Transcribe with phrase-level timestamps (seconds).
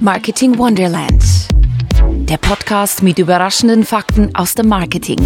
[0.00, 1.22] Marketing Wonderland.
[2.28, 5.18] Der Podcast mit überraschenden Fakten aus dem Marketing.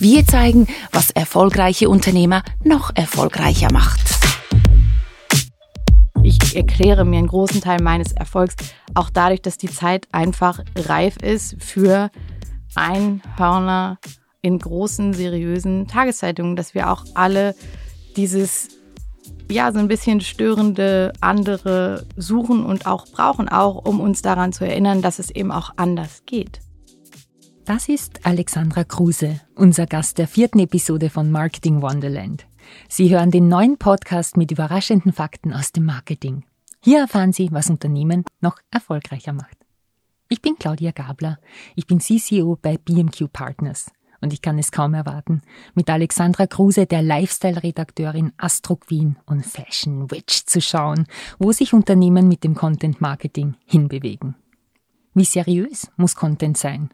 [0.00, 4.00] Wir zeigen, was erfolgreiche Unternehmer noch erfolgreicher macht.
[6.22, 8.56] Ich erkläre mir einen großen Teil meines Erfolgs
[8.94, 12.10] auch dadurch, dass die Zeit einfach reif ist für
[12.74, 13.98] Einhörner
[14.42, 17.54] in großen, seriösen Tageszeitungen, dass wir auch alle
[18.16, 18.75] dieses
[19.50, 24.64] ja, so ein bisschen störende andere suchen und auch brauchen, auch um uns daran zu
[24.64, 26.60] erinnern, dass es eben auch anders geht.
[27.64, 32.46] Das ist Alexandra Kruse, unser Gast der vierten Episode von Marketing Wonderland.
[32.88, 36.44] Sie hören den neuen Podcast mit überraschenden Fakten aus dem Marketing.
[36.82, 39.56] Hier erfahren Sie, was Unternehmen noch erfolgreicher macht.
[40.28, 41.38] Ich bin Claudia Gabler.
[41.74, 43.86] Ich bin CCO bei BMQ Partners
[44.26, 45.40] und ich kann es kaum erwarten,
[45.74, 51.06] mit Alexandra Kruse, der Lifestyle-Redakteurin Astro Queen und Fashion Witch zu schauen,
[51.38, 54.34] wo sich Unternehmen mit dem Content Marketing hinbewegen.
[55.14, 56.90] Wie seriös muss Content sein?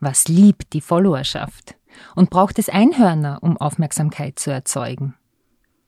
[0.00, 1.76] Was liebt die Followerschaft?
[2.14, 5.14] Und braucht es Einhörner, um Aufmerksamkeit zu erzeugen?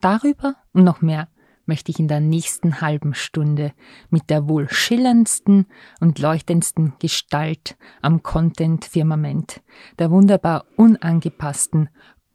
[0.01, 1.29] Darüber und noch mehr
[1.69, 3.73] möchte ich in der nächsten halben Stunde
[4.11, 5.67] mit der wohl schillerndsten
[6.01, 9.63] und leuchtendsten Gestalt am Content-Firmament,
[9.99, 11.91] der wunderbar unangepassten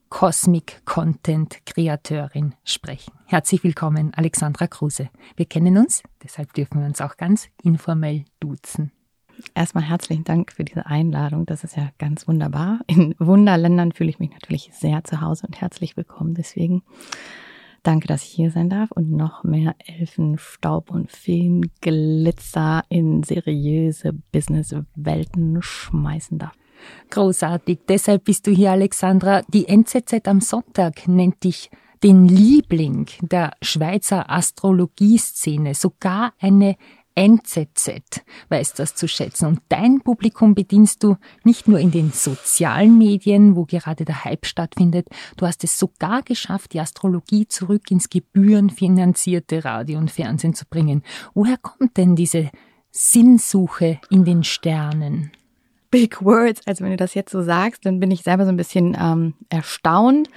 [0.10, 3.14] Cosmic Content Kreateurin sprechen.
[3.26, 5.10] Herzlich willkommen, Alexandra Kruse.
[5.36, 8.92] Wir kennen uns, deshalb dürfen wir uns auch ganz informell duzen.
[9.56, 11.48] Erstmal herzlichen Dank für diese Einladung.
[11.48, 12.82] Das ist ja ganz wunderbar.
[12.88, 16.36] In Wunderländern fühle ich mich natürlich sehr zu Hause und herzlich willkommen.
[16.36, 16.84] Deswegen
[17.84, 25.62] Danke, dass ich hier sein darf und noch mehr Elfenstaub und Feenglitzer in seriöse Businesswelten
[25.62, 26.54] schmeißen darf.
[27.10, 27.80] Großartig.
[27.88, 29.42] Deshalb bist du hier, Alexandra.
[29.50, 31.70] Die NZZ am Sonntag nennt dich
[32.04, 35.74] den Liebling der Schweizer Astrologieszene.
[35.74, 36.76] Sogar eine
[37.16, 39.48] NZZ weiß das zu schätzen.
[39.48, 44.46] Und dein Publikum bedienst du nicht nur in den sozialen Medien, wo gerade der Hype
[44.46, 45.08] stattfindet,
[45.38, 51.04] du hast es sogar geschafft, die Astrologie zurück ins gebührenfinanzierte Radio und Fernsehen zu bringen.
[51.34, 52.50] Woher kommt denn diese
[52.92, 55.32] Sinnsuche in den Sternen?
[55.92, 56.62] Big Words.
[56.66, 59.36] Also wenn du das jetzt so sagst, dann bin ich selber so ein bisschen ähm,
[59.50, 60.28] erstaunt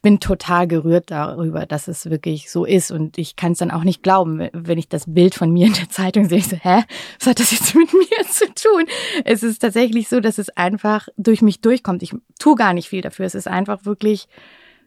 [0.00, 2.90] ich bin total gerührt darüber, dass es wirklich so ist.
[2.90, 5.74] Und ich kann es dann auch nicht glauben, wenn ich das Bild von mir in
[5.74, 6.38] der Zeitung sehe.
[6.38, 6.84] Ich so, hä,
[7.18, 8.86] was hat das jetzt mit mir zu tun?
[9.26, 12.02] Es ist tatsächlich so, dass es einfach durch mich durchkommt.
[12.02, 13.26] Ich tue gar nicht viel dafür.
[13.26, 14.26] Es ist einfach wirklich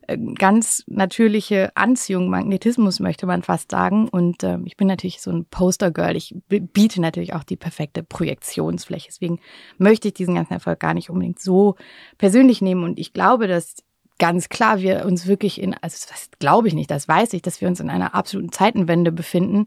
[0.08, 4.10] äh, ganz natürliche Anziehung, Magnetismus möchte man fast sagen.
[4.10, 6.16] Und äh, ich bin natürlich so ein Poster-Girl.
[6.16, 9.10] Ich biete natürlich auch die perfekte Projektionsfläche.
[9.10, 9.40] Deswegen
[9.78, 11.76] möchte ich diesen ganzen Erfolg gar nicht unbedingt so
[12.18, 12.84] persönlich nehmen.
[12.84, 13.76] Und ich glaube, dass
[14.20, 17.62] ganz klar wir uns wirklich in, also das glaube ich nicht, das weiß ich, dass
[17.62, 19.66] wir uns in einer absoluten Zeitenwende befinden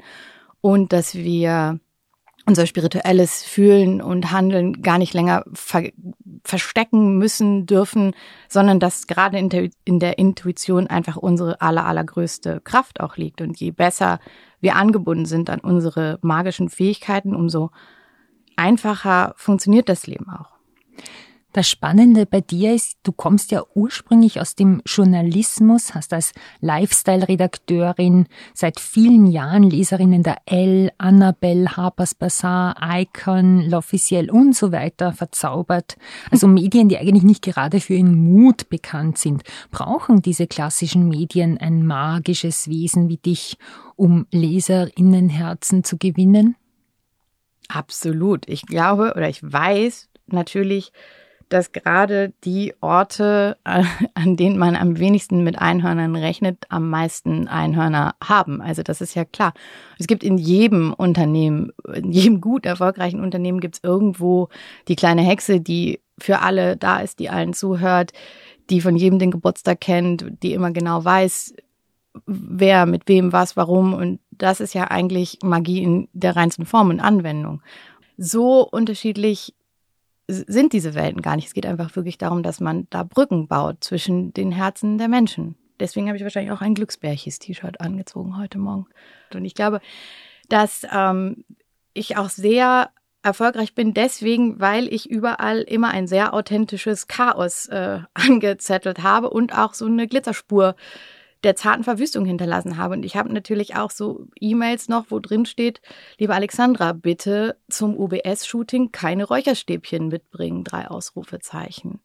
[0.60, 1.80] und dass wir
[2.46, 5.90] unser spirituelles Fühlen und Handeln gar nicht länger ver
[6.44, 8.14] verstecken müssen dürfen,
[8.48, 13.40] sondern dass gerade in der, in der Intuition einfach unsere aller, allergrößte Kraft auch liegt.
[13.40, 14.20] Und je besser
[14.60, 17.70] wir angebunden sind an unsere magischen Fähigkeiten, umso
[18.54, 20.52] einfacher funktioniert das Leben auch.
[21.56, 28.26] Das Spannende bei dir ist, du kommst ja ursprünglich aus dem Journalismus, hast als Lifestyle-Redakteurin
[28.52, 35.96] seit vielen Jahren Leserinnen der L, Annabelle, Harper's Bazaar, Icon, L'Officiel und so weiter verzaubert.
[36.30, 39.42] Also Medien, die eigentlich nicht gerade für ihren Mut bekannt sind.
[39.70, 43.56] Brauchen diese klassischen Medien ein magisches Wesen wie dich,
[43.96, 46.54] um Leserinnenherzen zu gewinnen?
[47.68, 48.46] Absolut.
[48.46, 50.92] Ich glaube oder ich weiß natürlich,
[51.48, 53.84] dass gerade die Orte, äh,
[54.14, 58.60] an denen man am wenigsten mit Einhörnern rechnet, am meisten Einhörner haben.
[58.60, 59.54] Also das ist ja klar.
[59.98, 64.48] Es gibt in jedem Unternehmen, in jedem gut erfolgreichen Unternehmen gibt es irgendwo
[64.88, 68.12] die kleine Hexe, die für alle da ist, die allen zuhört,
[68.70, 71.54] die von jedem den Geburtstag kennt, die immer genau weiß,
[72.26, 73.94] wer mit wem was, warum.
[73.94, 77.62] Und das ist ja eigentlich Magie in der reinsten Form und Anwendung.
[78.16, 79.54] So unterschiedlich
[80.28, 81.46] sind diese Welten gar nicht.
[81.46, 85.56] Es geht einfach wirklich darum, dass man da Brücken baut zwischen den Herzen der Menschen.
[85.78, 88.86] Deswegen habe ich wahrscheinlich auch ein Glücksbärchis-T-Shirt angezogen heute Morgen.
[89.34, 89.80] Und ich glaube,
[90.48, 91.44] dass ähm,
[91.92, 92.90] ich auch sehr
[93.22, 99.56] erfolgreich bin deswegen, weil ich überall immer ein sehr authentisches Chaos äh, angezettelt habe und
[99.56, 100.76] auch so eine Glitzerspur
[101.46, 102.94] der zarten Verwüstung hinterlassen habe.
[102.94, 105.80] Und ich habe natürlich auch so E-Mails noch, wo drin steht,
[106.18, 112.00] liebe Alexandra, bitte zum UBS-Shooting keine Räucherstäbchen mitbringen, drei Ausrufezeichen.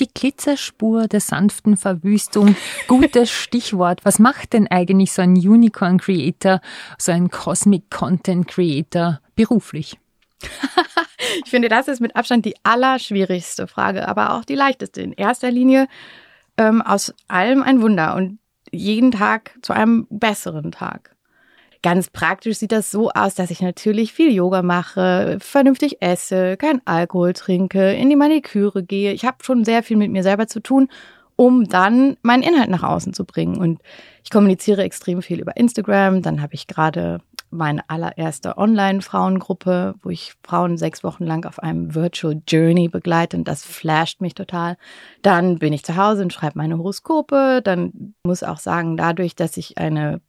[0.00, 2.56] Die Glitzerspur der sanften Verwüstung.
[2.88, 4.00] Gutes Stichwort.
[4.04, 6.62] Was macht denn eigentlich so ein Unicorn Creator,
[6.96, 9.98] so ein Cosmic Content Creator beruflich?
[11.44, 15.02] ich finde, das ist mit Abstand die allerschwierigste Frage, aber auch die leichteste.
[15.02, 15.86] In erster Linie
[16.60, 18.38] ähm, aus allem ein Wunder und
[18.70, 21.16] jeden Tag zu einem besseren Tag.
[21.82, 26.82] Ganz praktisch sieht das so aus, dass ich natürlich viel Yoga mache, vernünftig esse, kein
[26.84, 29.12] Alkohol trinke, in die Maniküre gehe.
[29.14, 30.88] Ich habe schon sehr viel mit mir selber zu tun,
[31.36, 33.56] um dann meinen Inhalt nach außen zu bringen.
[33.56, 33.80] Und
[34.22, 36.20] ich kommuniziere extrem viel über Instagram.
[36.20, 41.94] Dann habe ich gerade meine allererste Online-Frauengruppe, wo ich Frauen sechs Wochen lang auf einem
[41.94, 44.76] Virtual Journey begleite und das flasht mich total.
[45.22, 47.60] Dann bin ich zu Hause und schreibe meine Horoskope.
[47.62, 50.20] Dann muss auch sagen, dadurch, dass ich eine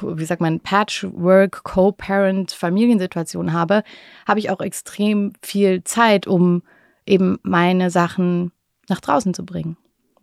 [0.00, 3.82] wie sagt man, Patchwork, Co-Parent, Familiensituation habe,
[4.26, 6.62] habe ich auch extrem viel Zeit, um
[7.04, 8.52] eben meine Sachen
[8.88, 9.76] nach draußen zu bringen.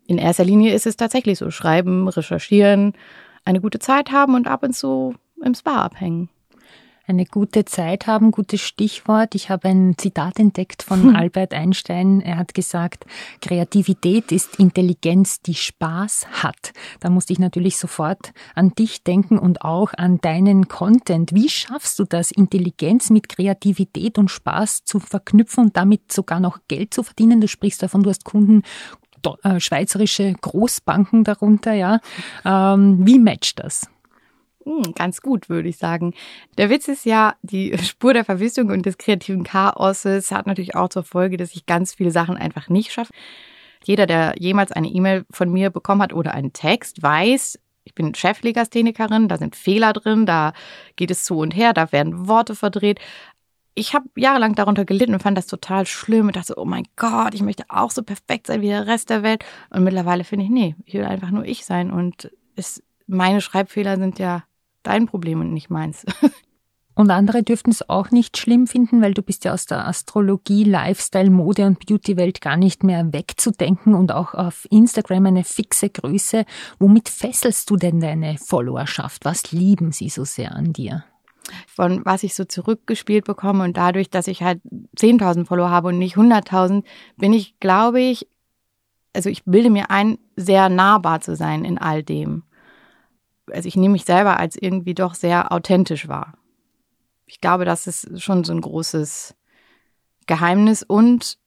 [0.07, 2.93] In erster Linie ist es tatsächlich so, schreiben, recherchieren,
[3.45, 6.29] eine gute Zeit haben und ab und zu im Spa abhängen
[7.05, 9.35] eine gute Zeit haben, gutes Stichwort.
[9.35, 11.15] Ich habe ein Zitat entdeckt von hm.
[11.15, 12.21] Albert Einstein.
[12.21, 13.05] Er hat gesagt,
[13.41, 16.73] Kreativität ist Intelligenz, die Spaß hat.
[17.01, 21.33] Da musste ich natürlich sofort an dich denken und auch an deinen Content.
[21.33, 26.59] Wie schaffst du das, Intelligenz mit Kreativität und Spaß zu verknüpfen und damit sogar noch
[26.69, 27.41] Geld zu verdienen?
[27.41, 28.63] Du sprichst davon, du hast Kunden,
[29.43, 31.99] äh, schweizerische Großbanken darunter, ja.
[32.45, 33.87] Ähm, wie matcht das?
[34.65, 36.13] Hm, ganz gut, würde ich sagen.
[36.57, 40.89] Der Witz ist ja, die Spur der Verwüstung und des kreativen Chaoses hat natürlich auch
[40.89, 43.13] zur Folge, dass ich ganz viele Sachen einfach nicht schaffe.
[43.83, 48.15] Jeder, der jemals eine E-Mail von mir bekommen hat oder einen Text, weiß, ich bin
[48.15, 50.53] Cheflegasthenikerin, da sind Fehler drin, da
[50.95, 52.99] geht es zu und her, da werden Worte verdreht.
[53.75, 57.33] Ich habe jahrelang darunter gelitten und fand das total schlimm und dachte, oh mein Gott,
[57.33, 59.43] ich möchte auch so perfekt sein wie der Rest der Welt.
[59.71, 63.97] Und mittlerweile finde ich, nee, ich will einfach nur ich sein und es, meine Schreibfehler
[63.97, 64.43] sind ja
[64.83, 66.05] dein Problem und nicht meins.
[66.95, 70.63] Und andere dürften es auch nicht schlimm finden, weil du bist ja aus der Astrologie,
[70.63, 76.45] Lifestyle, Mode und Beauty-Welt gar nicht mehr wegzudenken und auch auf Instagram eine fixe Größe.
[76.77, 79.25] Womit fesselst du denn deine Followerschaft?
[79.25, 81.03] Was lieben sie so sehr an dir?
[81.67, 84.61] Von was ich so zurückgespielt bekomme und dadurch, dass ich halt
[84.97, 86.83] 10.000 Follower habe und nicht 100.000,
[87.17, 88.27] bin ich, glaube ich,
[89.13, 92.43] also ich bilde mir ein, sehr nahbar zu sein in all dem
[93.51, 96.33] also ich nehme mich selber als irgendwie doch sehr authentisch wahr.
[97.25, 99.35] Ich glaube, das ist schon so ein großes
[100.27, 101.37] Geheimnis und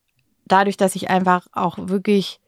[0.47, 2.41] dadurch, dass ich einfach auch wirklich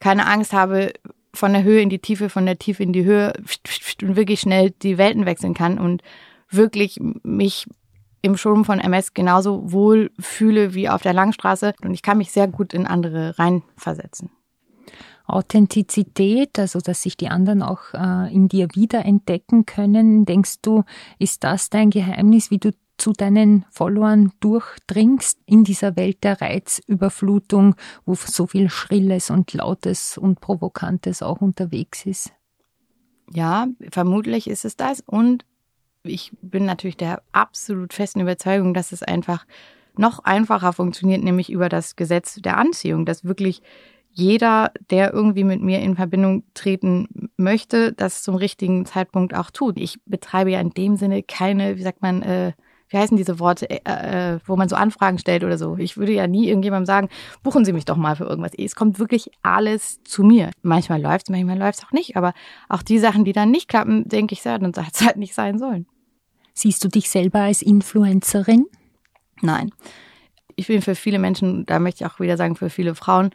[0.00, 0.92] keine Angst habe,
[1.34, 3.32] von der Höhe in die Tiefe, von der Tiefe in die Höhe
[4.02, 6.02] und wirklich schnell die Welten wechseln kann und
[6.48, 7.66] wirklich mich
[8.22, 12.30] im Showroom von MS genauso wohl fühle wie auf der Langstraße und ich kann mich
[12.30, 14.30] sehr gut in andere reinversetzen.
[15.26, 20.26] Authentizität, also dass sich die anderen auch äh, in dir wiederentdecken können.
[20.26, 20.84] Denkst du,
[21.18, 27.74] ist das dein Geheimnis, wie du zu deinen Followern durchdringst in dieser Welt der Reizüberflutung,
[28.04, 32.32] wo so viel Schrilles und Lautes und Provokantes auch unterwegs ist?
[33.32, 35.00] Ja, vermutlich ist es das.
[35.00, 35.44] Und
[36.02, 39.46] ich bin natürlich der absolut festen Überzeugung, dass es einfach
[39.96, 43.62] noch einfacher funktioniert, nämlich über das Gesetz der Anziehung, dass wirklich
[44.14, 49.76] jeder, der irgendwie mit mir in Verbindung treten möchte, das zum richtigen Zeitpunkt auch tut.
[49.78, 52.52] Ich betreibe ja in dem Sinne keine, wie sagt man, äh,
[52.88, 55.76] wie heißen diese Worte, äh, äh, wo man so Anfragen stellt oder so.
[55.78, 57.08] Ich würde ja nie irgendjemandem sagen,
[57.42, 58.52] buchen Sie mich doch mal für irgendwas.
[58.56, 60.50] Es kommt wirklich alles zu mir.
[60.62, 62.16] Manchmal läuft es, manchmal läuft es auch nicht.
[62.16, 62.34] Aber
[62.68, 65.34] auch die Sachen, die dann nicht klappen, denke ich, ja, dann hat es halt nicht
[65.34, 65.86] sein sollen.
[66.52, 68.66] Siehst du dich selber als Influencerin?
[69.42, 69.72] Nein.
[70.54, 73.30] Ich bin für viele Menschen, da möchte ich auch wieder sagen, für viele Frauen,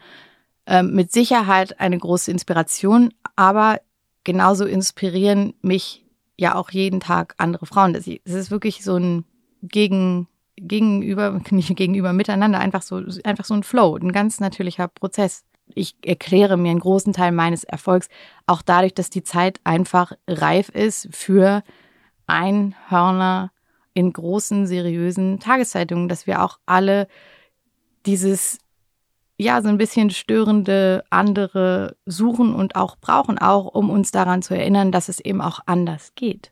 [0.69, 3.81] ähm, mit Sicherheit eine große Inspiration, aber
[4.23, 6.05] genauso inspirieren mich
[6.38, 7.95] ja auch jeden Tag andere Frauen.
[7.95, 9.25] Es ist wirklich so ein
[9.63, 15.43] Gegen, gegenüber, nicht gegenüber, miteinander, einfach so, einfach so ein Flow, ein ganz natürlicher Prozess.
[15.73, 18.07] Ich erkläre mir einen großen Teil meines Erfolgs
[18.45, 21.63] auch dadurch, dass die Zeit einfach reif ist für
[22.27, 23.51] Einhörner
[23.95, 27.07] in großen, seriösen Tageszeitungen, dass wir auch alle
[28.05, 28.59] dieses
[29.39, 34.53] ja, so ein bisschen störende andere suchen und auch brauchen, auch um uns daran zu
[34.53, 36.51] erinnern, dass es eben auch anders geht.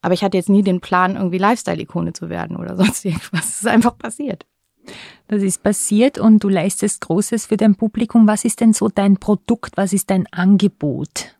[0.00, 3.48] Aber ich hatte jetzt nie den Plan, irgendwie Lifestyle-Ikone zu werden oder sonst irgendwas.
[3.48, 4.46] Es ist einfach passiert.
[5.28, 8.26] Das ist passiert und du leistest Großes für dein Publikum.
[8.26, 9.76] Was ist denn so dein Produkt?
[9.76, 11.36] Was ist dein Angebot?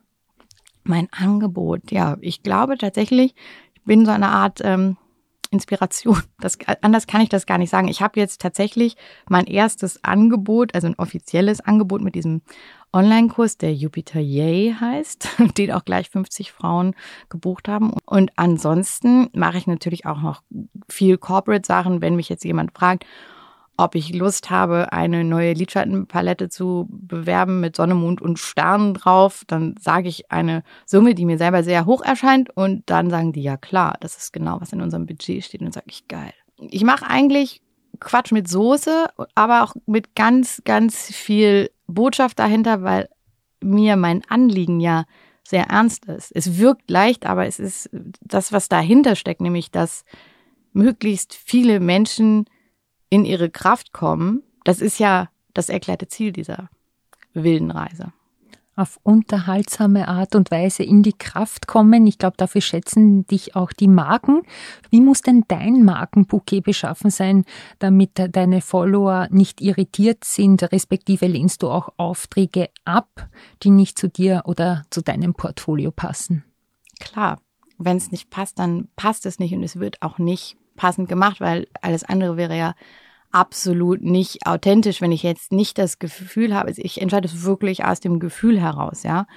[0.83, 3.33] Mein Angebot, ja, ich glaube tatsächlich,
[3.73, 4.97] ich bin so eine Art ähm,
[5.51, 6.21] Inspiration.
[6.39, 7.87] Das, anders kann ich das gar nicht sagen.
[7.87, 8.95] Ich habe jetzt tatsächlich
[9.29, 12.41] mein erstes Angebot, also ein offizielles Angebot mit diesem
[12.93, 15.27] Online-Kurs, der Jupiter Yay heißt,
[15.57, 16.95] den auch gleich 50 Frauen
[17.29, 17.93] gebucht haben.
[18.05, 20.41] Und ansonsten mache ich natürlich auch noch
[20.87, 23.05] viel Corporate-Sachen, wenn mich jetzt jemand fragt,
[23.79, 29.43] ob ich Lust habe, eine neue Lidschattenpalette zu bewerben mit Sonne, Mond und Sternen drauf,
[29.47, 33.41] dann sage ich eine Summe, die mir selber sehr hoch erscheint und dann sagen die,
[33.41, 36.33] ja klar, das ist genau, was in unserem Budget steht und sage ich, geil.
[36.57, 37.61] Ich mache eigentlich
[38.01, 43.07] Quatsch mit Soße, aber auch mit ganz, ganz viel Botschaft dahinter, weil
[43.61, 45.05] mir mein Anliegen ja
[45.43, 46.31] sehr ernst ist.
[46.35, 50.03] Es wirkt leicht, aber es ist das, was dahinter steckt, nämlich dass
[50.73, 52.45] möglichst viele Menschen
[53.09, 56.69] in ihre Kraft kommen, das ist ja das erklärte Ziel dieser
[57.33, 58.13] wilden Reise.
[58.75, 62.07] Auf unterhaltsame Art und Weise in die Kraft kommen.
[62.07, 64.43] Ich glaube, dafür schätzen dich auch die Marken.
[64.89, 67.43] Wie muss denn dein Markenbouquet beschaffen sein,
[67.79, 73.27] damit deine Follower nicht irritiert sind, respektive lehnst du auch Aufträge ab,
[73.63, 76.45] die nicht zu dir oder zu deinem Portfolio passen?
[77.01, 77.41] Klar,
[77.77, 81.41] wenn es nicht passt, dann passt es nicht und es wird auch nicht passend gemacht,
[81.41, 82.73] weil alles andere wäre ja
[83.31, 87.99] absolut nicht authentisch, wenn ich jetzt nicht das Gefühl habe, ich entscheide es wirklich aus
[87.99, 89.27] dem Gefühl heraus, ja.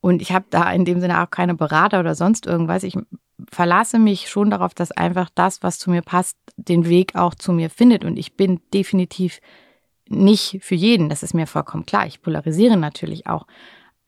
[0.00, 2.82] Und ich habe da in dem Sinne auch keine Berater oder sonst irgendwas.
[2.82, 2.98] Ich
[3.48, 7.52] verlasse mich schon darauf, dass einfach das, was zu mir passt, den Weg auch zu
[7.52, 8.04] mir findet.
[8.04, 9.38] Und ich bin definitiv
[10.08, 11.08] nicht für jeden.
[11.08, 12.06] Das ist mir vollkommen klar.
[12.06, 13.46] Ich polarisiere natürlich auch.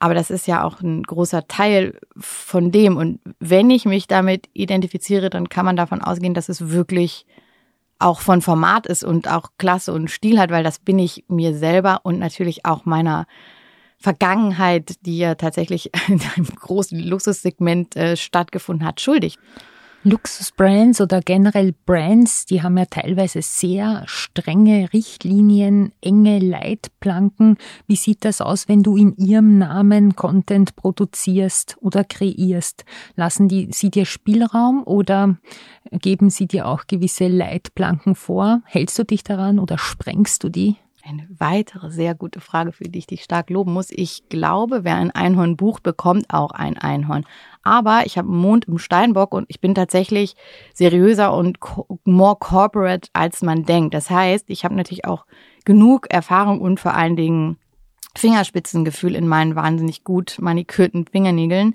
[0.05, 2.99] Aber das ist ja auch ein großer Teil von dem.
[2.99, 7.25] Und wenn ich mich damit identifiziere, dann kann man davon ausgehen, dass es wirklich
[7.99, 11.57] auch von Format ist und auch Klasse und Stil hat, weil das bin ich mir
[11.57, 13.27] selber und natürlich auch meiner
[13.97, 19.39] Vergangenheit, die ja tatsächlich in einem großen Luxussegment äh, stattgefunden hat, schuldig.
[20.07, 27.57] Luxusbrands oder generell Brands, die haben ja teilweise sehr strenge Richtlinien, enge Leitplanken.
[27.87, 32.85] Wie sieht das aus, wenn du in ihrem Namen Content produzierst oder kreierst?
[33.17, 35.39] Lassen die sie dir Spielraum oder
[35.91, 38.61] geben sie dir auch gewisse Leitplanken vor?
[38.67, 40.77] Hältst du dich daran oder sprengst du die?
[41.07, 43.91] Eine weitere sehr gute Frage, für die ich dich stark loben muss.
[43.91, 47.27] Ich glaube, wer ein Einhorn bucht, bekommt auch ein Einhorn.
[47.63, 50.35] Aber ich habe einen Mond im Steinbock und ich bin tatsächlich
[50.73, 51.59] seriöser und
[52.05, 53.93] more corporate, als man denkt.
[53.93, 55.27] Das heißt, ich habe natürlich auch
[55.67, 57.59] genug Erfahrung und vor allen Dingen
[58.17, 61.75] Fingerspitzengefühl in meinen wahnsinnig gut manikürten Fingernägeln,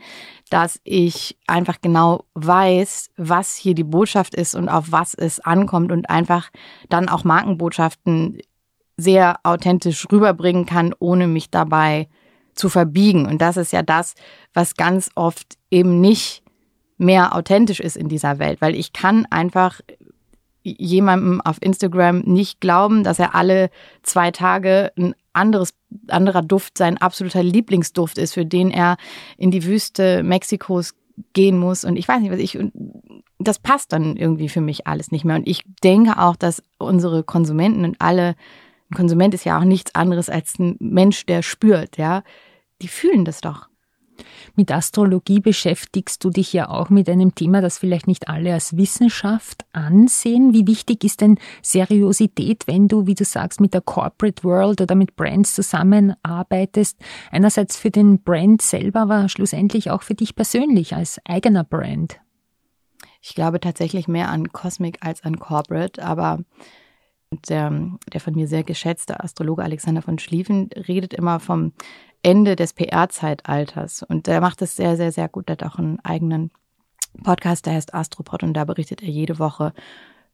[0.49, 5.91] dass ich einfach genau weiß, was hier die Botschaft ist und auf was es ankommt
[5.91, 6.49] und einfach
[6.87, 8.39] dann auch Markenbotschaften
[8.99, 12.07] sehr authentisch rüberbringen kann, ohne mich dabei
[12.53, 13.25] zu verbiegen.
[13.25, 14.15] Und das ist ja das,
[14.53, 16.43] was ganz oft eben nicht
[16.97, 19.79] mehr authentisch ist in dieser Welt, weil ich kann einfach
[20.63, 23.69] jemandem auf Instagram nicht glauben, dass er alle
[24.03, 25.73] zwei Tage ein anderes,
[26.09, 28.97] anderer Duft sein absoluter Lieblingsduft ist, für den er
[29.37, 30.95] in die Wüste Mexikos
[31.33, 31.85] gehen muss.
[31.85, 32.59] Und ich weiß nicht, was ich,
[33.39, 35.37] das passt dann irgendwie für mich alles nicht mehr.
[35.37, 38.35] Und ich denke auch, dass unsere Konsumenten und alle
[38.91, 42.23] ein Konsument ist ja auch nichts anderes als ein Mensch, der spürt, ja.
[42.81, 43.69] Die fühlen das doch.
[44.55, 48.75] Mit Astrologie beschäftigst du dich ja auch mit einem Thema, das vielleicht nicht alle als
[48.75, 50.53] Wissenschaft ansehen.
[50.53, 54.95] Wie wichtig ist denn Seriosität, wenn du, wie du sagst, mit der Corporate World oder
[54.95, 56.99] mit Brands zusammenarbeitest?
[57.31, 62.19] Einerseits für den Brand selber, aber schlussendlich auch für dich persönlich als eigener Brand.
[63.21, 66.39] Ich glaube tatsächlich mehr an Cosmic als an Corporate, aber
[67.31, 67.71] der,
[68.11, 71.73] der von mir sehr geschätzte Astrologe Alexander von Schlieffen redet immer vom
[72.23, 74.03] Ende des PR-Zeitalters.
[74.03, 75.47] Und der macht das sehr, sehr, sehr gut.
[75.47, 76.51] Der hat auch einen eigenen
[77.23, 79.73] Podcast, der heißt Astropod und da berichtet er jede Woche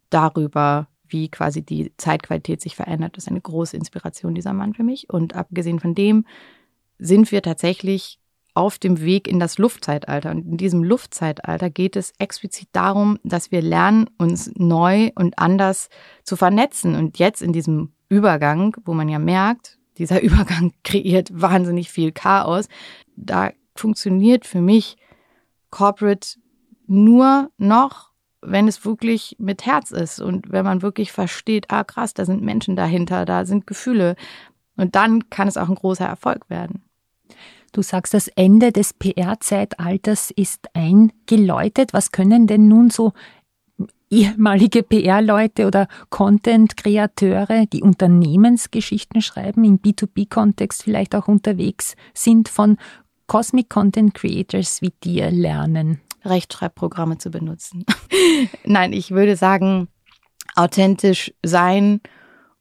[0.10, 3.18] darüber, wie quasi die Zeitqualität sich verändert.
[3.18, 5.10] Das ist eine große Inspiration, dieser Mann für mich.
[5.10, 6.26] Und abgesehen von dem
[6.98, 8.20] sind wir tatsächlich
[8.56, 10.32] auf dem Weg in das Luftzeitalter.
[10.32, 15.90] Und in diesem Luftzeitalter geht es explizit darum, dass wir lernen, uns neu und anders
[16.24, 16.96] zu vernetzen.
[16.96, 22.68] Und jetzt in diesem Übergang, wo man ja merkt, dieser Übergang kreiert wahnsinnig viel Chaos,
[23.16, 24.96] da funktioniert für mich
[25.70, 26.38] Corporate
[26.88, 32.14] nur noch, wenn es wirklich mit Herz ist und wenn man wirklich versteht, ah krass,
[32.14, 34.16] da sind Menschen dahinter, da sind Gefühle.
[34.78, 36.84] Und dann kann es auch ein großer Erfolg werden.
[37.76, 41.92] Du sagst, das Ende des PR-Zeitalters ist eingeläutet.
[41.92, 43.12] Was können denn nun so
[44.10, 52.78] ehemalige PR-Leute oder Content-Kreateure, die Unternehmensgeschichten schreiben, im B2B-Kontext vielleicht auch unterwegs sind, von
[53.28, 56.00] Cosmic Content Creators wie dir lernen?
[56.24, 57.84] Rechtschreibprogramme zu benutzen.
[58.64, 59.90] Nein, ich würde sagen,
[60.56, 62.00] authentisch sein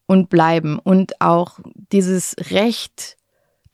[0.07, 1.61] und bleiben und auch
[1.93, 3.17] dieses Recht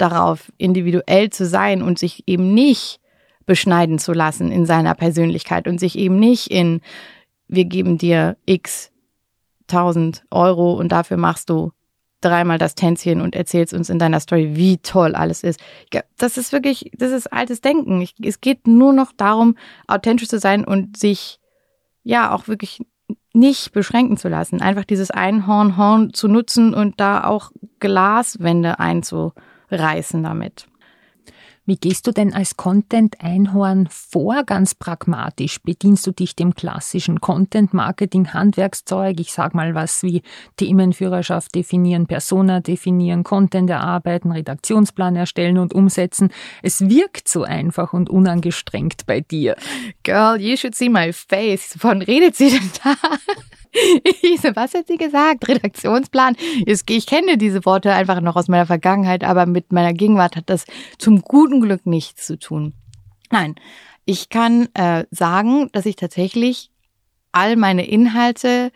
[0.01, 3.01] darauf, individuell zu sein und sich eben nicht
[3.47, 6.81] beschneiden zu lassen in seiner Persönlichkeit und sich eben nicht in,
[7.49, 8.93] wir geben dir x
[9.67, 11.73] tausend Euro und dafür machst du
[12.21, 15.61] dreimal das Tänzchen und erzählst uns in deiner Story, wie toll alles ist.
[16.19, 18.07] Das ist wirklich, das ist altes Denken.
[18.23, 21.41] Es geht nur noch darum, authentisch zu sein und sich
[22.03, 22.83] ja auch wirklich
[23.33, 24.61] nicht beschränken zu lassen.
[24.61, 28.79] Einfach dieses Einhornhorn zu nutzen und da auch Glaswände
[29.71, 30.67] einzureißen damit.
[31.67, 35.63] Wie gehst du denn als Content-Einhorn vor, ganz pragmatisch?
[35.63, 39.21] Bedienst du dich dem klassischen Content-Marketing-Handwerkszeug?
[39.21, 40.23] Ich sag mal was wie
[40.57, 46.31] Themenführerschaft definieren, Persona definieren, Content erarbeiten, Redaktionsplan erstellen und umsetzen.
[46.63, 49.55] Es wirkt so einfach und unangestrengt bei dir.
[50.03, 51.77] Girl, you should see my face.
[51.79, 52.97] Von redet sie denn da?
[54.23, 55.49] Ich so, was hat sie gesagt?
[55.49, 56.37] Redaktionsplan.
[56.67, 60.65] Ich kenne diese Worte einfach noch aus meiner Vergangenheit, aber mit meiner Gegenwart hat das
[60.99, 62.75] zum guten Glück nichts zu tun.
[63.31, 63.55] Nein,
[64.05, 66.71] ich kann äh, sagen, dass ich tatsächlich
[67.33, 68.73] all meine Inhalte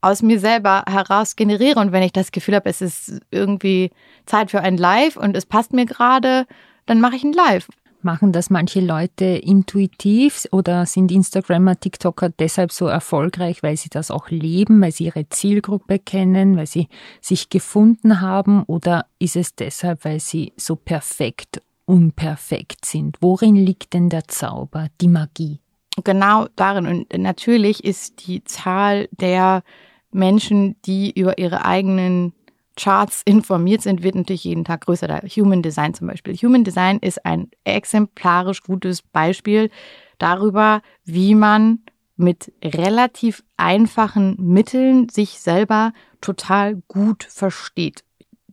[0.00, 1.80] aus mir selber heraus generiere.
[1.80, 3.90] Und wenn ich das Gefühl habe, es ist irgendwie
[4.26, 6.46] Zeit für ein Live und es passt mir gerade,
[6.86, 7.68] dann mache ich ein Live.
[8.00, 14.12] Machen das manche Leute intuitiv oder sind Instagrammer, TikToker deshalb so erfolgreich, weil sie das
[14.12, 16.88] auch leben, weil sie ihre Zielgruppe kennen, weil sie
[17.20, 23.16] sich gefunden haben oder ist es deshalb, weil sie so perfekt unperfekt sind?
[23.20, 25.58] Worin liegt denn der Zauber, die Magie?
[26.04, 26.86] Genau darin.
[26.86, 29.64] Und natürlich ist die Zahl der
[30.12, 32.32] Menschen, die über ihre eigenen
[32.78, 35.08] Charts informiert sind, wird natürlich jeden Tag größer.
[35.08, 36.34] Da Human Design zum Beispiel.
[36.36, 39.70] Human Design ist ein exemplarisch gutes Beispiel
[40.18, 41.80] darüber, wie man
[42.16, 48.04] mit relativ einfachen Mitteln sich selber total gut versteht.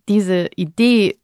[0.07, 1.17] Diese Idee,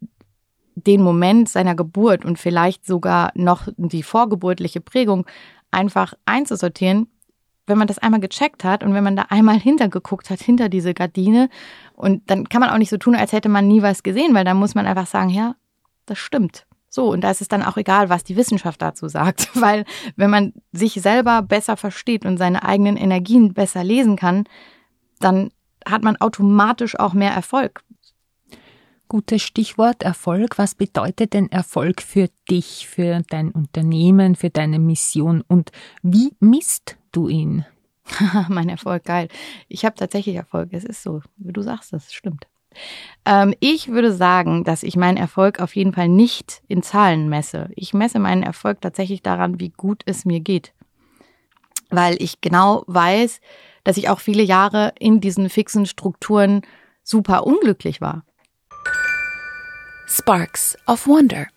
[0.75, 5.25] den Moment seiner Geburt und vielleicht sogar noch die vorgeburtliche Prägung
[5.69, 7.07] einfach einzusortieren,
[7.71, 10.93] wenn man das einmal gecheckt hat und wenn man da einmal hintergeguckt hat, hinter diese
[10.93, 11.49] Gardine,
[11.95, 14.45] und dann kann man auch nicht so tun, als hätte man nie was gesehen, weil
[14.45, 15.55] da muss man einfach sagen, ja,
[16.05, 16.65] das stimmt.
[16.89, 19.85] So, und da ist es dann auch egal, was die Wissenschaft dazu sagt, weil
[20.17, 24.43] wenn man sich selber besser versteht und seine eigenen Energien besser lesen kann,
[25.19, 25.51] dann
[25.87, 27.83] hat man automatisch auch mehr Erfolg.
[29.07, 30.57] Gutes Stichwort Erfolg.
[30.57, 36.97] Was bedeutet denn Erfolg für dich, für dein Unternehmen, für deine Mission und wie misst
[37.11, 37.65] du ihn?
[38.49, 39.27] mein Erfolg, geil.
[39.67, 40.69] Ich habe tatsächlich Erfolg.
[40.71, 42.47] Es ist so, wie du sagst, das stimmt.
[43.25, 47.69] Ähm, ich würde sagen, dass ich meinen Erfolg auf jeden Fall nicht in Zahlen messe.
[47.75, 50.73] Ich messe meinen Erfolg tatsächlich daran, wie gut es mir geht.
[51.89, 53.41] Weil ich genau weiß,
[53.83, 56.61] dass ich auch viele Jahre in diesen fixen Strukturen
[57.03, 58.23] super unglücklich war.
[60.07, 61.47] Sparks of Wonder.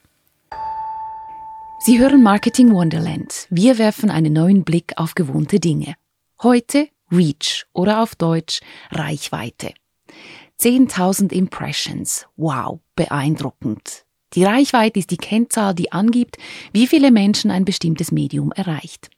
[1.86, 3.46] Sie hören Marketing Wonderland.
[3.50, 5.96] Wir werfen einen neuen Blick auf gewohnte Dinge.
[6.42, 9.74] Heute Reach oder auf Deutsch Reichweite.
[10.58, 12.26] 10.000 Impressions.
[12.38, 14.06] Wow, beeindruckend.
[14.32, 16.38] Die Reichweite ist die Kennzahl, die angibt,
[16.72, 19.10] wie viele Menschen ein bestimmtes Medium erreicht.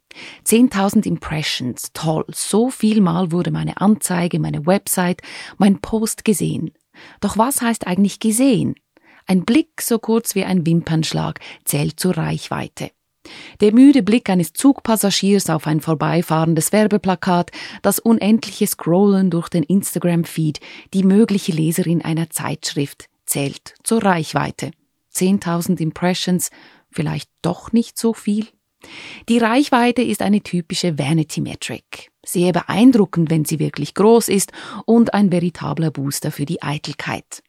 [0.45, 5.21] 10.000 Impressions, toll, so viel Mal wurde meine Anzeige, meine Website,
[5.57, 6.71] mein Post gesehen.
[7.21, 8.75] Doch was heißt eigentlich gesehen?
[9.29, 12.91] Ein Blick so kurz wie ein Wimpernschlag zählt zur Reichweite.
[13.59, 20.61] Der müde Blick eines Zugpassagiers auf ein vorbeifahrendes Werbeplakat, das unendliche Scrollen durch den Instagram-Feed,
[20.93, 24.71] die mögliche Leserin einer Zeitschrift zählt zur Reichweite.
[25.13, 26.49] 10.000 Impressions,
[26.89, 28.47] vielleicht doch nicht so viel?
[29.27, 32.11] Die Reichweite ist eine typische Vanity Metric.
[32.25, 34.53] Sehr beeindruckend, wenn sie wirklich groß ist
[34.85, 37.43] und ein veritabler Booster für die Eitelkeit.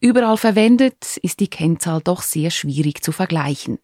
[0.00, 3.78] Überall verwendet ist die Kennzahl doch sehr schwierig zu vergleichen.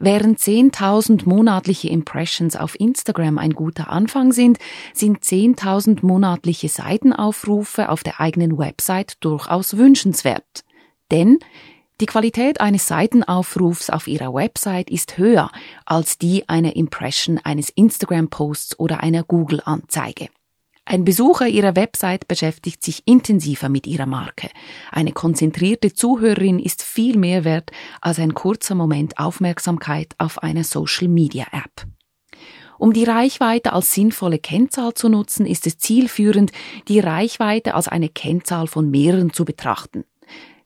[0.00, 4.58] Während 10.000 monatliche Impressions auf Instagram ein guter Anfang sind,
[4.92, 10.64] sind 10.000 monatliche Seitenaufrufe auf der eigenen Website durchaus wünschenswert.
[11.10, 11.38] Denn
[12.00, 15.52] die Qualität eines Seitenaufrufs auf Ihrer Website ist höher
[15.86, 20.28] als die einer Impression eines Instagram-Posts oder einer Google-Anzeige.
[20.84, 24.48] Ein Besucher Ihrer Website beschäftigt sich intensiver mit Ihrer Marke.
[24.90, 31.86] Eine konzentrierte Zuhörerin ist viel mehr wert als ein kurzer Moment Aufmerksamkeit auf einer Social-Media-App.
[32.78, 36.50] Um die Reichweite als sinnvolle Kennzahl zu nutzen, ist es zielführend,
[36.88, 40.04] die Reichweite als eine Kennzahl von mehreren zu betrachten.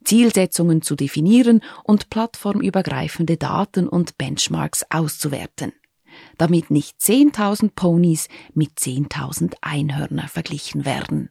[0.03, 5.73] Zielsetzungen zu definieren und plattformübergreifende Daten und Benchmarks auszuwerten.
[6.39, 11.31] Damit nicht 10.000 Ponys mit 10.000 Einhörner verglichen werden.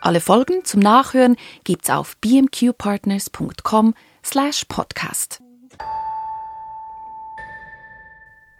[0.00, 5.42] Alle Folgen zum Nachhören gibt's auf bmqpartners.com slash podcast.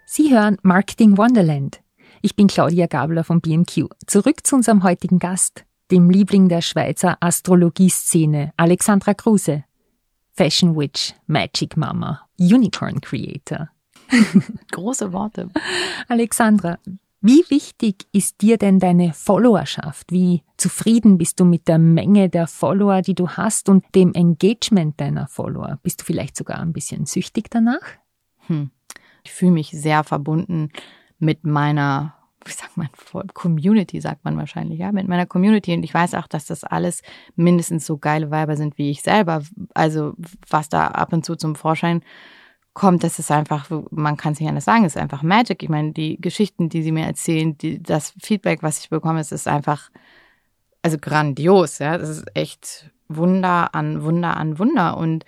[0.06, 1.80] Sie hören Marketing Wonderland.
[2.20, 3.86] Ich bin Claudia Gabler von BMQ.
[4.06, 9.64] Zurück zu unserem heutigen Gast, dem Liebling der Schweizer Astrologieszene, Alexandra Kruse.
[10.32, 13.70] Fashion Witch, Magic Mama, Unicorn Creator.
[14.72, 15.48] Große Worte.
[16.08, 16.78] Alexandra,
[17.22, 20.10] wie wichtig ist dir denn deine Followerschaft?
[20.10, 24.98] Wie zufrieden bist du mit der Menge der Follower, die du hast und dem Engagement
[24.98, 25.78] deiner Follower?
[25.82, 27.82] Bist du vielleicht sogar ein bisschen süchtig danach?
[28.46, 28.70] Hm.
[29.22, 30.70] Ich fühle mich sehr verbunden
[31.18, 32.14] mit meiner,
[32.46, 32.88] wie sagt man,
[33.34, 35.74] Community, sagt man wahrscheinlich, ja, mit meiner Community.
[35.74, 37.02] Und ich weiß auch, dass das alles
[37.36, 39.42] mindestens so geile Weiber sind wie ich selber.
[39.74, 40.14] Also,
[40.48, 42.02] was da ab und zu zum Vorschein
[42.74, 45.62] kommt, das ist einfach, man kann es nicht anders sagen, es ist einfach Magic.
[45.62, 49.32] Ich meine, die Geschichten, die sie mir erzählen, die, das Feedback, was ich bekomme, es
[49.32, 49.90] ist einfach,
[50.82, 51.98] also grandios, ja.
[51.98, 54.96] Das ist echt Wunder an Wunder an Wunder.
[54.96, 55.24] Und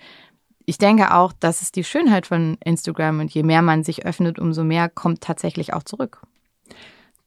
[0.65, 3.19] ich denke auch, das ist die Schönheit von Instagram.
[3.19, 6.21] Und je mehr man sich öffnet, umso mehr kommt tatsächlich auch zurück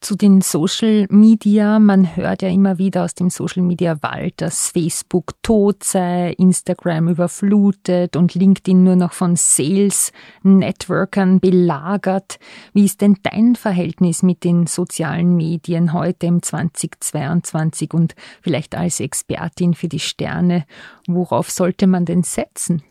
[0.01, 1.79] zu den Social Media.
[1.79, 7.09] Man hört ja immer wieder aus dem Social Media Wald, dass Facebook tot sei, Instagram
[7.09, 12.39] überflutet und LinkedIn nur noch von Sales Networkern belagert.
[12.73, 19.01] Wie ist denn dein Verhältnis mit den sozialen Medien heute im 2022 und vielleicht als
[19.01, 20.65] Expertin für die Sterne?
[21.07, 22.83] Worauf sollte man denn setzen?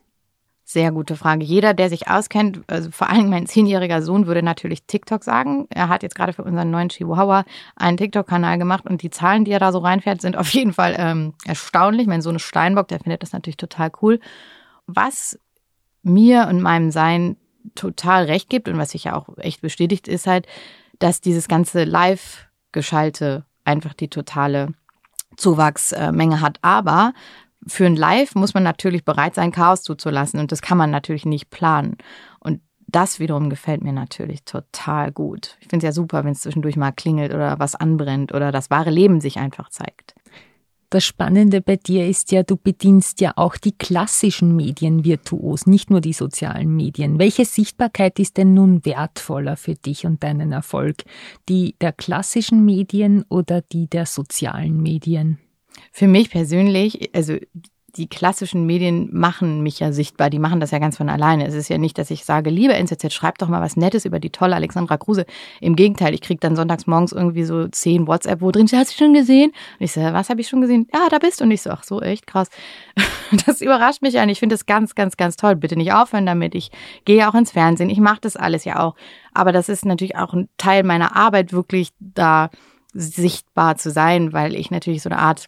[0.67, 1.45] Sehr gute Frage.
[1.45, 5.67] Jeder, der sich auskennt, also vor allem mein zehnjähriger Sohn, würde natürlich TikTok sagen.
[5.69, 9.51] Er hat jetzt gerade für unseren neuen Chihuahua einen TikTok-Kanal gemacht und die Zahlen, die
[9.51, 12.07] er da so reinfährt, sind auf jeden Fall ähm, erstaunlich.
[12.07, 14.19] Mein Sohn ist Steinbock, der findet das natürlich total cool.
[14.87, 15.39] Was
[16.01, 17.37] mir und meinem Sein
[17.75, 20.47] total recht gibt und was sich ja auch echt bestätigt, ist halt,
[20.97, 24.69] dass dieses ganze Live-Geschalte einfach die totale
[25.37, 26.57] Zuwachsmenge hat.
[26.63, 27.13] Aber
[27.67, 31.25] für ein Live muss man natürlich bereit sein, Chaos zuzulassen und das kann man natürlich
[31.25, 31.97] nicht planen.
[32.39, 35.57] Und das wiederum gefällt mir natürlich total gut.
[35.59, 38.69] Ich finde es ja super, wenn es zwischendurch mal klingelt oder was anbrennt oder das
[38.69, 40.13] wahre Leben sich einfach zeigt.
[40.91, 45.89] Das Spannende bei dir ist ja, du bedienst ja auch die klassischen Medien virtuos, nicht
[45.89, 47.17] nur die sozialen Medien.
[47.19, 51.03] Welche Sichtbarkeit ist denn nun wertvoller für dich und deinen Erfolg?
[51.49, 55.39] Die der klassischen Medien oder die der sozialen Medien?
[55.91, 57.37] Für mich persönlich, also
[57.97, 61.47] die klassischen Medien machen mich ja sichtbar, die machen das ja ganz von alleine.
[61.47, 64.19] Es ist ja nicht, dass ich sage, liebe NZZ, schreib doch mal was Nettes über
[64.19, 65.25] die tolle Alexandra Kruse.
[65.61, 68.91] Im Gegenteil, ich krieg dann sonntags morgens irgendwie so zehn WhatsApp, wo drin steht, hast
[68.91, 69.51] du schon gesehen?
[69.79, 70.87] Und ich so, was habe ich schon gesehen?
[70.93, 71.45] Ja, da bist du.
[71.45, 72.49] Und ich so, ach so, echt krass.
[73.47, 75.55] Das überrascht mich ja und ich finde das ganz, ganz, ganz toll.
[75.55, 76.53] Bitte nicht aufhören damit.
[76.53, 76.69] Ich
[77.05, 78.95] gehe auch ins Fernsehen, ich mache das alles ja auch.
[79.33, 82.51] Aber das ist natürlich auch ein Teil meiner Arbeit, wirklich da
[82.93, 85.47] sichtbar zu sein, weil ich natürlich so eine Art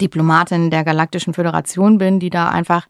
[0.00, 2.86] Diplomatin der Galaktischen Föderation bin, die da einfach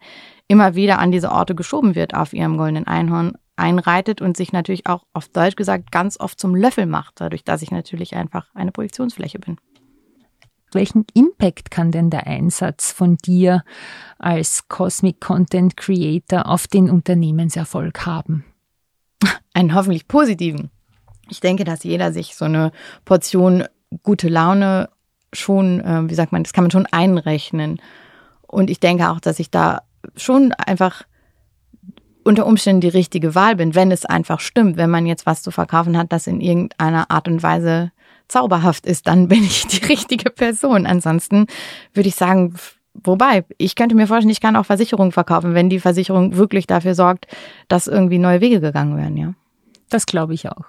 [0.47, 4.87] immer wieder an diese Orte geschoben wird auf ihrem goldenen Einhorn einreitet und sich natürlich
[4.87, 8.71] auch auf Deutsch gesagt ganz oft zum Löffel macht, dadurch, dass ich natürlich einfach eine
[8.71, 9.57] Projektionsfläche bin.
[10.71, 13.63] Welchen Impact kann denn der Einsatz von dir
[14.17, 18.43] als Cosmic Content Creator auf den Unternehmenserfolg haben?
[19.53, 20.71] Einen hoffentlich positiven.
[21.29, 22.71] Ich denke, dass jeder sich so eine
[23.05, 23.65] Portion
[24.01, 24.89] gute Laune
[25.33, 27.81] schon, äh, wie sagt man, das kann man schon einrechnen.
[28.47, 29.81] Und ich denke auch, dass ich da
[30.15, 31.03] schon einfach
[32.23, 34.77] unter Umständen die richtige Wahl bin, wenn es einfach stimmt.
[34.77, 37.91] Wenn man jetzt was zu verkaufen hat, das in irgendeiner Art und Weise
[38.27, 40.85] zauberhaft ist, dann bin ich die richtige Person.
[40.85, 41.47] Ansonsten
[41.93, 42.55] würde ich sagen,
[42.93, 46.95] wobei, ich könnte mir vorstellen, ich kann auch Versicherungen verkaufen, wenn die Versicherung wirklich dafür
[46.95, 47.27] sorgt,
[47.67, 49.33] dass irgendwie neue Wege gegangen werden, ja.
[49.93, 50.65] Das glaube ich auch.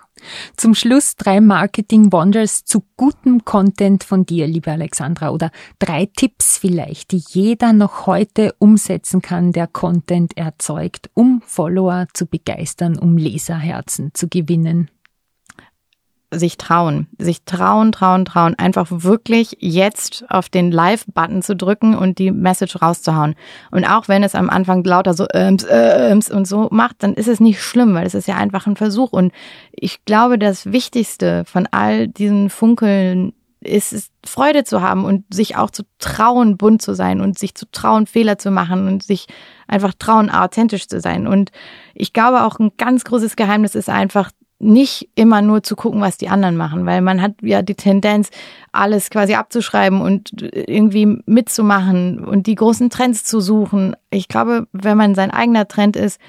[0.54, 6.58] Zum Schluss drei Marketing Wonders zu gutem Content von dir, liebe Alexandra, oder drei Tipps
[6.58, 13.16] vielleicht, die jeder noch heute umsetzen kann, der Content erzeugt, um Follower zu begeistern, um
[13.16, 14.90] Leserherzen zu gewinnen
[16.38, 22.18] sich trauen, sich trauen, trauen, trauen, einfach wirklich jetzt auf den Live-Button zu drücken und
[22.18, 23.34] die Message rauszuhauen.
[23.70, 27.28] Und auch wenn es am Anfang lauter so ähm, ähm, und so macht, dann ist
[27.28, 29.12] es nicht schlimm, weil es ist ja einfach ein Versuch.
[29.12, 29.32] Und
[29.72, 33.32] ich glaube, das Wichtigste von all diesen Funkeln
[33.64, 37.54] ist es, Freude zu haben und sich auch zu trauen, bunt zu sein und sich
[37.54, 39.26] zu trauen, Fehler zu machen und sich
[39.66, 41.26] einfach trauen, authentisch zu sein.
[41.26, 41.50] Und
[41.94, 46.16] ich glaube auch ein ganz großes Geheimnis ist einfach nicht immer nur zu gucken, was
[46.16, 48.30] die anderen machen, weil man hat ja die Tendenz,
[48.72, 53.96] alles quasi abzuschreiben und irgendwie mitzumachen und die großen Trends zu suchen.
[54.10, 56.20] Ich glaube, wenn man sein eigener Trend ist,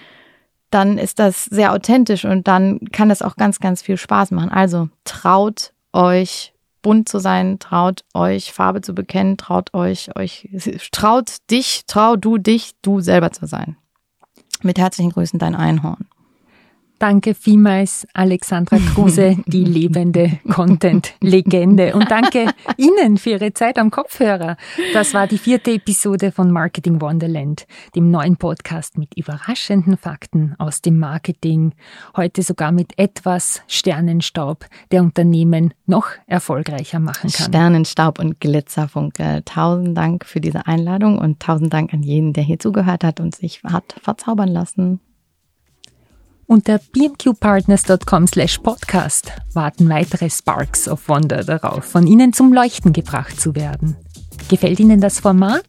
[0.70, 4.50] dann ist das sehr authentisch und dann kann das auch ganz, ganz viel Spaß machen.
[4.50, 10.48] Also traut euch bunt zu sein, traut euch Farbe zu bekennen, traut euch, euch,
[10.92, 13.76] traut dich, trau du dich, du selber zu sein.
[14.62, 16.05] Mit herzlichen Grüßen, dein Einhorn.
[17.00, 21.94] Danke vielmals, Alexandra Kruse, die lebende Content-Legende.
[21.94, 24.56] Und danke Ihnen für Ihre Zeit am Kopfhörer.
[24.94, 30.82] Das war die vierte Episode von Marketing Wonderland, dem neuen Podcast mit überraschenden Fakten aus
[30.82, 31.74] dem Marketing.
[32.16, 37.48] Heute sogar mit etwas Sternenstaub, der Unternehmen noch erfolgreicher machen kann.
[37.48, 39.42] Sternenstaub und Glitzerfunke.
[39.44, 43.36] Tausend Dank für diese Einladung und tausend Dank an jeden, der hier zugehört hat und
[43.36, 45.02] sich hat verzaubern lassen.
[46.48, 53.42] Unter bmqpartners.com slash podcast warten weitere Sparks of Wonder darauf, von Ihnen zum Leuchten gebracht
[53.42, 53.96] zu werden.
[54.48, 55.66] Gefällt Ihnen das Format?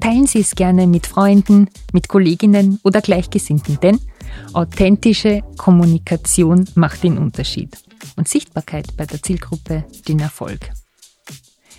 [0.00, 4.00] Teilen Sie es gerne mit Freunden, mit Kolleginnen oder Gleichgesinnten, denn
[4.54, 7.76] authentische Kommunikation macht den Unterschied
[8.16, 10.70] und Sichtbarkeit bei der Zielgruppe den Erfolg.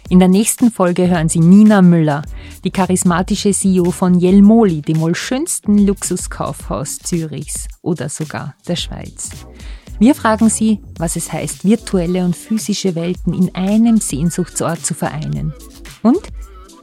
[0.08, 2.22] In der nächsten Folge hören Sie Nina Müller,
[2.63, 9.32] die charismatische CEO von Jelmoli, dem wohl schönsten Luxuskaufhaus Zürichs oder sogar der Schweiz.
[9.98, 15.54] Wir fragen Sie, was es heißt, virtuelle und physische Welten in einem Sehnsuchtsort zu vereinen
[16.04, 16.22] und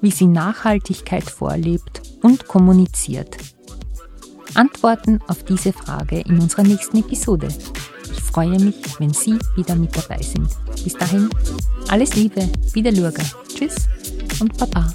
[0.00, 3.36] wie sie Nachhaltigkeit vorlebt und kommuniziert.
[4.54, 7.48] Antworten auf diese Frage in unserer nächsten Episode
[8.12, 10.48] ich freue mich, wenn Sie wieder mit dabei sind.
[10.84, 11.28] Bis dahin,
[11.88, 13.22] alles Liebe, wieder Lurga.
[13.48, 13.88] Tschüss
[14.40, 14.94] und Baba.